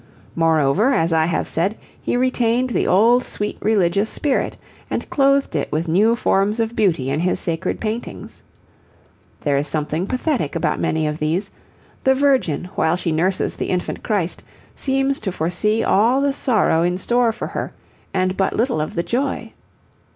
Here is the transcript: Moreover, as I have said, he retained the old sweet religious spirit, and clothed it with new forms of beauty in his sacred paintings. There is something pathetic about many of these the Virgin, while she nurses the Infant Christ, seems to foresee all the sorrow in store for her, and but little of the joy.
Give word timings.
Moreover, 0.33 0.93
as 0.93 1.13
I 1.13 1.27
have 1.27 1.47
said, 1.47 1.77
he 2.01 2.17
retained 2.17 2.71
the 2.71 2.87
old 2.87 3.23
sweet 3.23 3.59
religious 3.61 4.09
spirit, 4.09 4.57
and 4.89 5.07
clothed 5.11 5.55
it 5.55 5.71
with 5.71 5.87
new 5.87 6.15
forms 6.15 6.59
of 6.59 6.75
beauty 6.75 7.11
in 7.11 7.19
his 7.19 7.39
sacred 7.39 7.79
paintings. 7.79 8.41
There 9.41 9.55
is 9.55 9.67
something 9.67 10.07
pathetic 10.07 10.55
about 10.55 10.79
many 10.79 11.05
of 11.05 11.19
these 11.19 11.51
the 12.03 12.15
Virgin, 12.15 12.65
while 12.73 12.95
she 12.95 13.11
nurses 13.11 13.55
the 13.55 13.69
Infant 13.69 14.01
Christ, 14.01 14.41
seems 14.75 15.19
to 15.19 15.31
foresee 15.31 15.83
all 15.83 16.19
the 16.19 16.33
sorrow 16.33 16.81
in 16.81 16.97
store 16.97 17.31
for 17.31 17.45
her, 17.49 17.71
and 18.11 18.35
but 18.35 18.55
little 18.55 18.81
of 18.81 18.95
the 18.95 19.03
joy. 19.03 19.53